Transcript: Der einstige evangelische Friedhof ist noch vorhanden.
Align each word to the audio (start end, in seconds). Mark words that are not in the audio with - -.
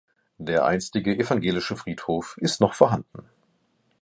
Der 0.39 0.65
einstige 0.65 1.15
evangelische 1.15 1.75
Friedhof 1.75 2.35
ist 2.39 2.59
noch 2.59 2.73
vorhanden. 2.73 3.29